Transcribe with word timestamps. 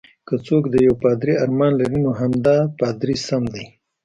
که 0.27 0.33
څوک 0.45 0.63
د 0.69 0.75
یو 0.87 0.95
پادري 1.03 1.33
ارمان 1.43 1.71
لري، 1.79 1.99
نو 2.05 2.09
همدا 2.21 2.57
پادري 2.79 3.15
سم 3.27 3.43
دی. 3.53 3.65